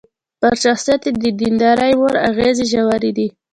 [0.39, 3.27] پر شخصيت يې د ديندارې مور اغېزې ژورې دي.